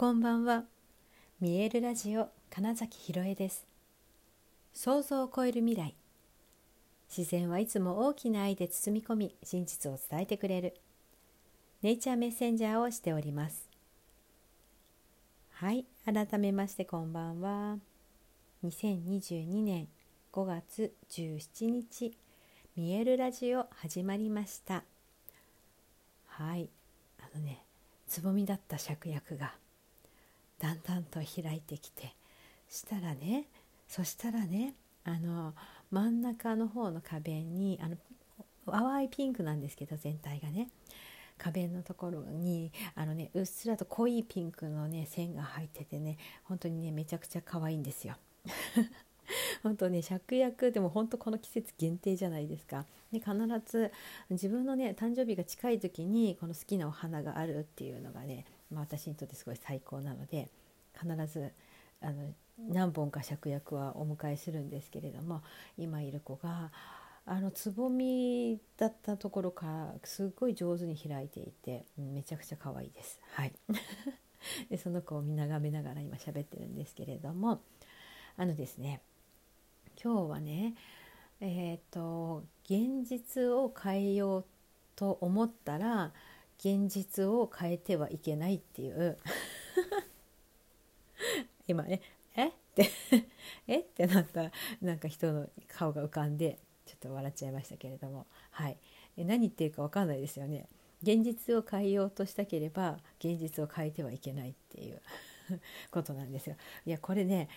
[0.00, 0.64] こんばんは。
[1.42, 3.66] 見えるラジオ金崎ひろえです。
[4.72, 5.94] 想像を超える未来。
[7.14, 10.74] 自然はいつも大きな愛で包み込み真実を伝えてくれる。
[11.82, 13.68] ネイチャーメッセンジャーをしております。
[15.50, 17.76] はい改めましてこんばんは。
[18.64, 19.86] 2022年
[20.32, 22.16] 5月17日
[22.74, 24.82] 見えるラジオ始まりました。
[26.24, 26.70] はい。
[27.18, 27.66] あのね
[28.08, 29.52] つぼみだった芍薬が。
[30.60, 32.14] だんだんと開いてきて
[32.68, 33.46] したらね
[33.88, 34.74] そしたらね
[35.04, 35.54] あの
[35.90, 37.96] 真ん中の方の壁にあの
[38.70, 40.68] 淡いピンクなんですけど全体がね
[41.38, 48.14] 壁のところにあのねうっすらと濃いピンクのね線が入っててね本当にねめちゃくちゃ可愛いんですよ。
[49.62, 52.84] 本当ね芍薬でも本当この季節限定じゃないですか。
[53.10, 53.32] で必
[53.66, 53.90] ず
[54.28, 60.48] 自分のね誕生日が近い時にこの好きなお花があるっていうのがねまあ、私にとってすごい最高なので
[60.98, 61.52] 必ず
[62.00, 62.32] あの
[62.68, 65.42] 何本か芍薬はお迎えするんですけれども
[65.78, 66.70] 今いる子が
[67.26, 73.20] あのつぼみだったところからすっごい上手に開いていてめちゃくちゃ可愛いです。
[73.34, 73.52] はい
[74.70, 77.60] でその子を見眺めながら今喋ってるんですけれども
[78.36, 79.02] あのですね
[80.02, 80.74] 今日はね
[81.40, 84.44] えっ、ー、と現実を変えよう
[84.96, 86.12] と思ったら
[86.60, 89.16] 現実を変えてはいけないっていう。
[91.66, 92.02] 今ね
[92.36, 92.48] え？
[92.48, 92.90] って
[93.66, 93.80] え？
[93.80, 94.50] ってなった
[94.82, 98.26] なんか人の顔が浮かんでちょっと笑っちゃいましたけれども。
[98.50, 98.76] はい。
[99.16, 100.68] 何言ってるか分かんないですよね。
[101.02, 105.00] 現実を変えようとしたければ現実を変えてはいけないっていう
[105.90, 106.56] ことなんですよ。
[106.84, 107.48] いやこれね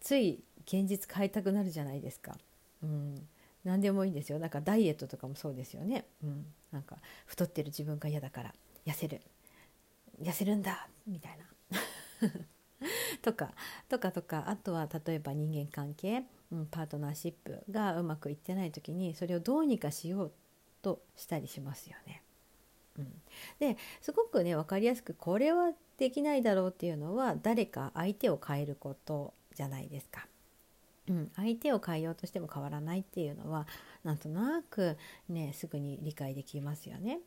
[0.00, 2.38] つい現実変えたくなるじゃないですか。
[2.82, 3.28] うん。
[3.66, 4.38] 何でもいいんですよ。
[4.38, 8.54] なんかダイエットとかもそうですよね、うん、なんか太ってる自分が嫌だから
[8.86, 9.20] 痩せる。
[10.22, 12.30] 痩せるんだみたいな。
[13.22, 13.52] とか
[13.88, 14.44] とかとか。
[14.48, 16.22] あとは例えば人間関係、
[16.52, 20.32] うん、パートナーシップがうまくいってない時にそれをどうにかしよう
[20.80, 22.22] としたりしますよね。
[22.98, 23.22] うん、
[23.58, 30.28] ですごくね分かりやすくこれはできないだろうっていうのは誰か相手を変えることじゃないですか。
[31.08, 33.66] うん、相手を変えようとしても変わらないっていうのは
[34.04, 34.96] なんとなく
[35.28, 37.20] ねすぐに理解できますよね。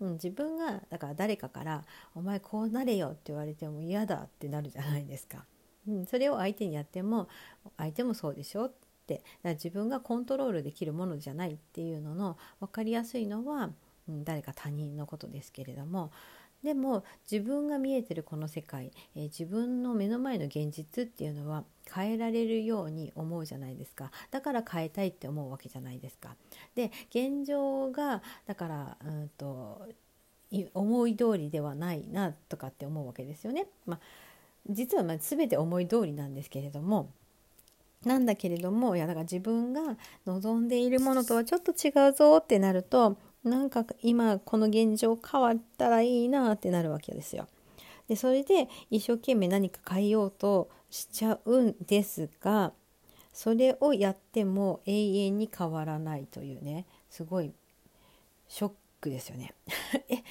[0.00, 5.44] うん、自分がだから誰かから「お前こうなれよ」って言われても嫌だってなるじゃないですか。
[5.86, 7.28] うん、それを相手にやっても
[7.76, 8.72] 相手もそうでしょっ
[9.06, 9.16] て。
[9.16, 13.70] だから自分がコントロールできるものじゃないっていうのの分かりやすいのは、
[14.08, 16.12] うん、誰か他人のことですけれども
[16.62, 26.36] でも自分が見えてるこの世界、えー、自分の目の前の現実っていうのは変えられるように思うじゃないですかだから変えたいって思うわけじゃないですか。
[26.74, 29.88] で現状がだからうんと
[30.74, 33.66] 思い通りではないなとかって思うわけですよね。
[33.86, 34.00] まあ、
[34.68, 37.10] 実はまあ全て思い通りなんですけれども
[38.04, 39.96] なんだけれどもいやだから自分が
[40.26, 47.48] 望んでいるものとはちょっと違うぞってなるとなんか今この現状変わったらいいなってなるわけですよ。
[48.08, 52.72] でそれで一生懸命何か変えようとしちゃうんですが
[53.32, 57.52] それをやっても永遠に変わらないというねすごい
[58.48, 59.54] ショックですよね。
[60.10, 60.22] え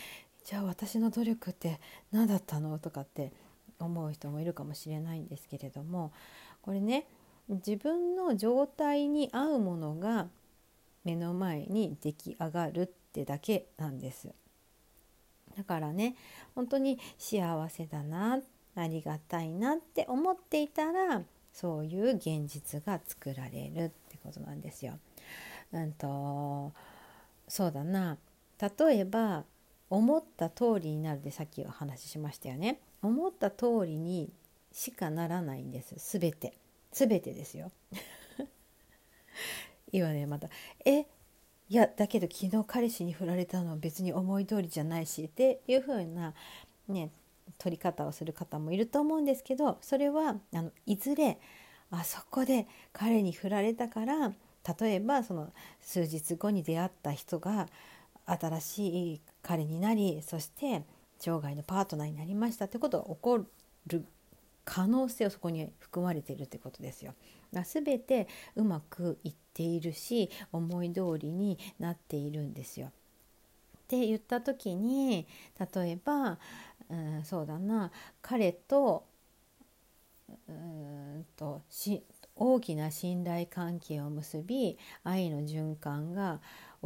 [0.44, 1.80] じゃあ私の努力って
[2.12, 3.32] 何だったのとかって
[3.80, 6.12] 思う人もいるかもしれないんですけれども
[6.62, 7.08] これね
[7.48, 10.28] 自分の状態に合うものが
[11.04, 14.30] 目の前に出来上がるってだけなんです
[15.58, 16.16] だからね
[16.56, 18.40] 本当に幸せだな
[18.76, 24.98] ありがたいなって思っていたらそういう現実が作られるってことなんですよ。
[25.74, 26.72] うんと
[27.48, 28.18] そうだな
[28.62, 29.44] 例えば
[29.90, 32.80] 思った通りになるでさっきお話ししましたよね。
[33.02, 34.32] 思った通りに
[34.72, 36.54] しかならないんです全て
[36.92, 37.72] 全てですよ。
[39.92, 40.50] 今ねまた
[40.86, 41.06] 「え
[41.70, 46.34] いやだけど昨日彼氏に振られたのは別に思い通りじゃないしっていう風な
[46.88, 47.12] ね
[47.60, 51.38] 取り方をする方もいると思うんですけどそれはあのいずれ
[51.92, 54.34] あそこで彼に振られたから
[54.80, 57.68] 例えばその数日後に出会った人が
[58.26, 60.84] 新しい彼になりそして
[61.20, 63.46] 生涯のパートナーになりましたってことが起こ
[63.88, 64.06] る
[64.66, 67.14] 可能性をそこに含まれているってことですよ。
[67.52, 72.88] 全てうまくいっているし思い通りになっているんですよ。
[72.88, 72.92] っ
[73.90, 75.28] て言った時に
[75.74, 76.38] 例えば、
[76.90, 77.92] うん、そうだな
[78.22, 79.04] 彼と
[80.48, 82.04] うんとし
[82.38, 86.40] 大きな信頼関係を結び愛の循環が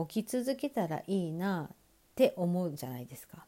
[0.10, 1.76] 起き続けたらいいなっ
[2.16, 3.46] て思うじゃないですか。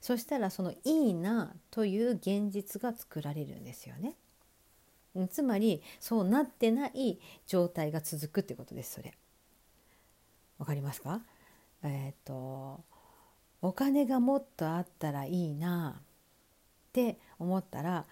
[0.00, 4.14] そしたらそのいいなという現実が作られるんですよね。
[5.28, 9.14] つまりそうなってない状態が続くってことですそれ。
[10.58, 11.20] わかりますか？
[11.82, 12.84] えっ、と
[13.62, 16.02] お金がもっとあったらいいなっ
[16.92, 18.06] て思ったら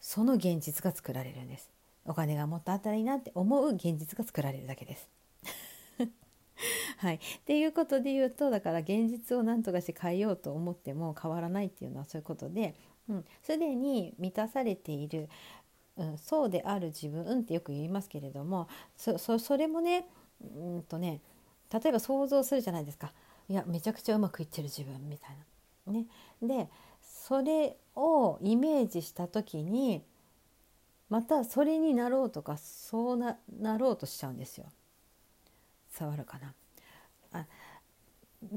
[0.00, 1.70] その現実が作られるんです。
[2.04, 5.08] お金がもっとあったらいいなって思う現実が作られるだけです。
[6.98, 12.74] はい、っていうことで言うとだから現実を何とかして変えようと思っても変わらないっていうのはそういうことで、
[13.08, 15.28] うん、すでに満たされている、
[15.96, 20.06] うん、そうである自分ってよく言いますけれどもそれもね
[20.40, 21.20] うんとね
[21.72, 23.12] 例えば想像するじゃないですか
[23.48, 25.44] いやめちゃくちゃうまくいってる自分みたいな。
[25.86, 26.06] ね、
[26.42, 26.70] で
[27.02, 30.02] それをイメージした時に
[31.10, 34.66] またそれになろうとかそうななろうとしちゃうんですよ。
[35.98, 36.54] 伝わるかな
[37.32, 37.46] あ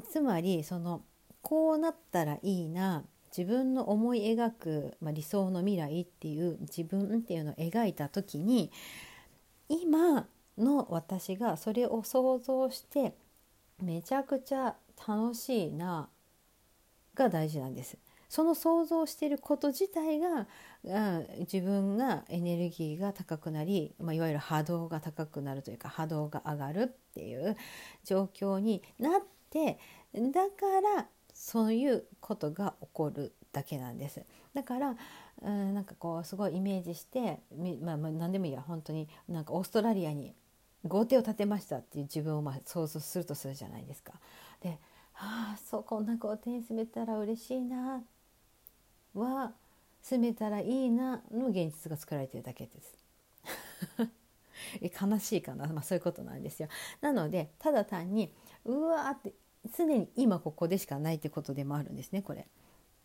[0.09, 1.03] つまりその
[1.41, 3.03] こうなったらいいな
[3.37, 8.71] 自分の思い描く、まあ、理想の未来っていう自分っていうのを描いた時に
[9.69, 13.13] 今の私がそれを想像して
[13.81, 14.75] めちゃくちゃ
[15.07, 16.09] 楽しいな
[17.13, 17.97] が大事なんです。
[18.29, 20.47] その想像してること自体が、
[20.83, 27.55] うん、自分がエネルギーが高くなり、まあ、いわゆる波動が高くなるというか波動が上がるっていう
[28.03, 29.79] 状況になって
[30.13, 30.65] だか
[30.97, 31.07] ら
[31.37, 34.25] そういうことが起こるだけなんです。
[34.55, 34.95] だから、
[35.43, 37.39] うん、なんかこうすごいイメージして、
[37.81, 40.33] まあ、まあ何でもいいや本当になんかオーストラリアに
[40.85, 44.13] 豪邸を建てましたっていう自分をまあ想像するとするじゃないですか。
[44.61, 44.79] で
[45.13, 48.03] ああそうこんな豪邸に住めたら嬉しいな
[49.13, 49.53] は
[50.01, 52.97] 住めたらいいなの現実が作られてるだけです。
[54.81, 56.67] 悲しいかな、まあ、そういうことなんですよ。
[56.99, 58.33] なのでただ単に
[58.65, 59.33] うわーって
[59.75, 62.47] 常に今ここでしかないってことでもあるんですねこれ。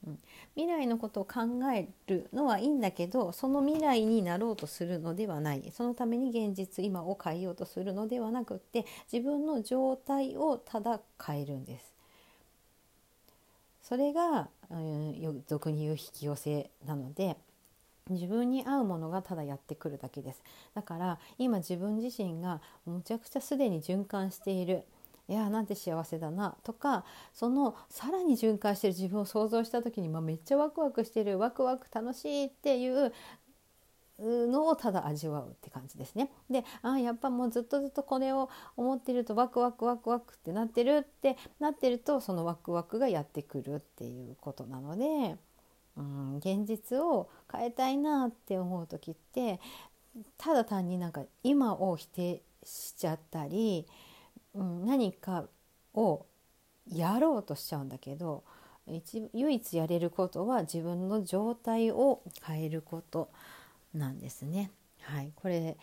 [0.06, 0.18] うん、
[0.56, 1.40] 未来のことを考
[1.72, 11.92] えるのはいいんだけどその未来になろうとするのではないそのために現実今を変えようとするのではなくって自分の状態をただ変えるんです。
[13.82, 17.36] それが、うん、俗に言う引き寄せなので
[18.10, 20.42] 自分に合うものがただやってくるだけです
[20.74, 24.84] だから今自分自身がむちゃくちゃすでに循環している
[25.32, 33.14] いやなんて幸せだなとかそのさらに循環してる自分を想像した時に、まあ、めっちゃワクワクしてるワクワク楽しいっていう
[34.18, 36.30] のをただ味わうって感じですね。
[36.50, 45.36] であやっぱもうずっとずっとこれを思ってるとワクワクワクワクってなってるってなってるとそのワクワクがやってくるっていうことなので、
[45.96, 49.60] うん、現実を変えたいなって思う時って
[50.36, 53.86] ただ単になんか今を否定しちゃったり、
[54.54, 55.46] うん、何か
[55.94, 56.26] を
[56.86, 58.44] やろうとしちゃうんだけど
[59.32, 63.30] 唯一やれることは自分の状態を変えること。
[63.94, 64.70] なんですね。
[65.00, 65.76] はい、これ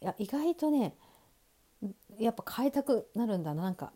[0.00, 0.94] いや意外とね
[2.18, 3.92] やっぱ変えたくなるんだななんか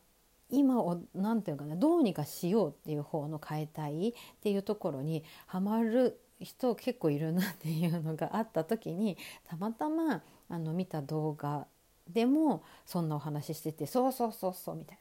[0.51, 11.67] 今を何て言うかなどうにかしようっていう方の変えたいっていうところにはまる人結構いるなっていうのがあった時にたまたまあの見た動画
[12.09, 14.99] でもそんなお話しててそうそうそうそうみたい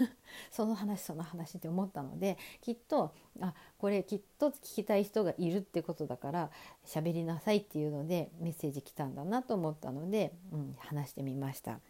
[0.00, 0.08] な。
[0.50, 6.50] その話その話って思ったのできっとあこれきっと聞きたい人がいるってことだから
[6.84, 11.80] 喋りなさいっていうのでメッセージ来たんだなと思ったので、うん、話してみました。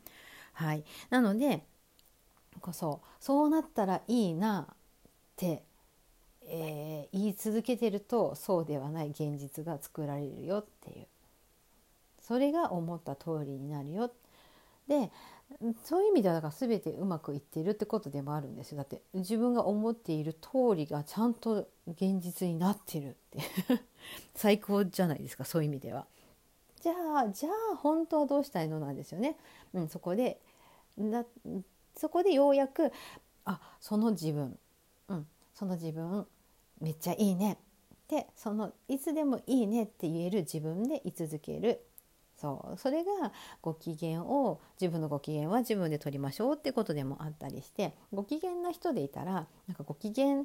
[0.53, 1.65] はい、なので
[2.61, 4.77] こそそうなったらいいなっ
[5.37, 5.65] て、
[6.43, 11.07] えー、言い続けてるとそうではない現実が作られるよっていう。
[12.27, 14.11] それが思った通りになるよ
[14.89, 15.11] で
[15.85, 18.79] そういう意味ではだから全てうまくいっているってことでもあるんですよ。
[18.79, 23.41] だって自分が思っている通りがちゃんと現実になってるって
[24.35, 26.07] 最高じゃないですかそういう意味では。
[26.81, 29.37] じゃあじゃあ本当はどうしたいのなんですよね。
[29.73, 30.41] うん、そこで
[30.99, 31.25] だ
[31.95, 32.93] そこでようやく
[33.45, 34.59] あその自分、
[35.09, 36.27] うん、その自分
[36.81, 37.59] めっちゃいいね。
[38.07, 41.85] ってそのいつでもいいねって言える自分で居続ける。
[42.37, 42.79] そう。
[42.79, 50.45] それがご機嫌を自分のご機嫌は自分で取りましょうってことでもあったりしてご機嫌な人でいたらなんかご機嫌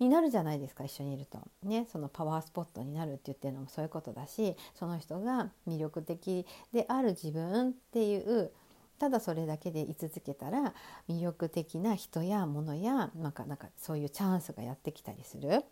[0.00, 1.38] になるじゃないですか一緒にいると。
[1.62, 8.50] ねそのパワースポットになるって言ってるのもそういうことだしその人が魅力的である自分っていう
[8.98, 10.74] ただそれだけで居続けたら
[11.08, 15.62] 魅力的な人や物やなんかなんかそういうチャンスがやってきたりするっ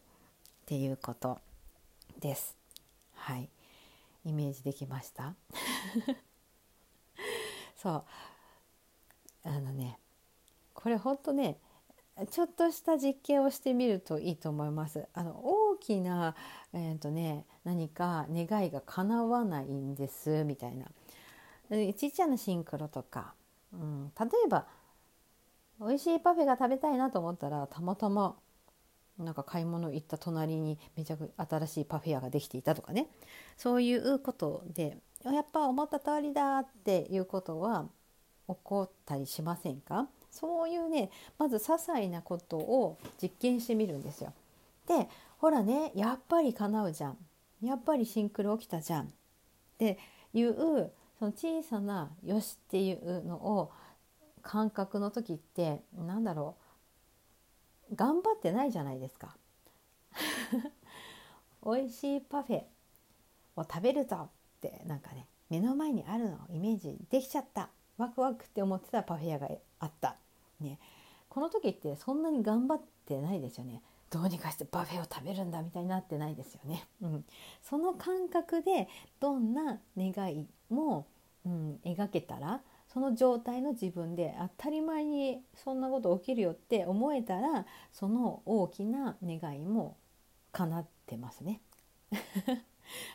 [0.66, 1.40] ていうこと
[2.20, 2.56] です。
[3.14, 3.48] はい。
[4.24, 5.34] イメージできました？
[7.76, 8.04] そう。
[9.44, 9.98] あのね
[10.74, 11.58] これほんとね
[12.30, 15.08] ちょっとした実験をしてみるといいと思います。
[15.14, 16.36] あの大きな、
[16.72, 20.86] えーとね、何か願いが叶わないんですみたいな。
[21.70, 23.34] ちっちゃなシンクロとか、
[23.72, 24.66] うん、例えば
[25.80, 28.36] 美味しいパフェが食べたいなと思ったらたまたま
[29.18, 33.08] なんか買い物行った隣にめちゃく新しいパフェ屋ができていたとかね。
[33.56, 37.86] そういうことでやっぱ思った通りだっていうことは
[38.48, 40.08] 起こったりしませんか？
[40.30, 44.32] そういうねまず些細なことを実験してみるんですよ。
[44.88, 47.18] でほらねやっぱり叶うじゃん。
[47.62, 49.04] やっぱりシンクロ起きたじゃん。
[49.04, 49.08] っ
[49.78, 49.98] て
[50.32, 53.70] いうその小さな「よし」っていうのを
[54.40, 56.61] 感覚の時って何だろう？
[57.94, 59.36] 頑張ってないじゃないですか。
[61.64, 62.64] 美味しいパフェ
[63.56, 64.28] を食べるぞっ
[64.60, 67.70] てなんかね目の前にあるのをイメージできちゃった。
[67.98, 70.16] ワクワクって思ってたパフェ屋があった、
[70.60, 70.78] ね、
[71.28, 73.82] この時ってそんなに頑張ってないですよね。
[74.12, 77.24] どうにかしてパフェを食べるんだみたいになってないですよね、うん、
[77.62, 78.86] その感覚で
[79.20, 81.06] どんな願いも、
[81.46, 82.60] うん、描けたら
[82.92, 89.96] その状態の自分で当たり前にそんなこと起きるよって思えたらその大きな願いも
[90.52, 91.62] 叶ってますね。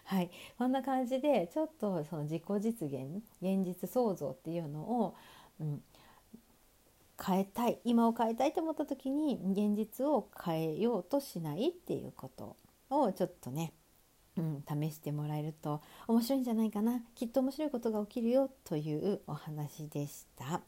[0.06, 5.16] はい、こんな感じでちょっとその自己実現現実創造っていうのを、
[5.60, 5.84] うん、
[7.24, 12.56] 変えたい今を変えたいと思った時に現実を変えようとしないっていうこと
[12.90, 13.74] をちょっとね、
[14.38, 20.62] うん、試してもらえると面白いんじゃないかなきっと面白いことが起きるよというお話でした。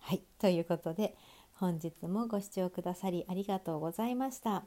[0.00, 1.14] はいということで
[1.54, 4.64] 本日もご視聴くださりありがとうございました。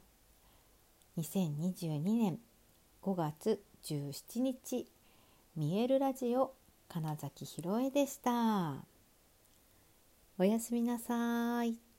[1.18, 2.40] 2022年
[3.02, 4.88] 5月17日
[5.56, 6.54] 見えるラジオ
[6.88, 8.86] 金崎ひろえでした。
[10.38, 11.91] おやすみなさい。